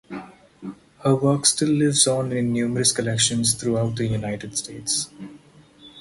[1.03, 5.11] Her works still live on in numerous collections throughout the United States.